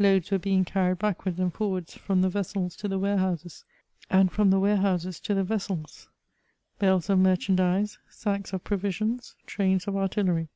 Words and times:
Loads 0.00 0.32
were 0.32 0.40
heing 0.40 0.66
carried 0.66 1.00
hack 1.02 1.24
wards 1.24 1.38
and 1.38 1.54
forwards, 1.54 1.94
from 1.94 2.20
the 2.20 2.28
vessels 2.28 2.74
to 2.74 2.88
the 2.88 2.98
warehouses, 2.98 3.64
and 4.10 4.28
from 4.32 4.50
the 4.50 4.58
warehouses 4.58 5.20
to 5.20 5.34
the 5.34 5.44
vessels: 5.44 6.08
hales 6.80 7.08
of 7.08 7.20
merchan 7.20 7.54
dise, 7.54 7.98
sacks 8.10 8.52
of 8.52 8.64
provisions, 8.64 9.36
trains 9.46 9.86
of 9.86 9.94
artillery. 9.94 10.48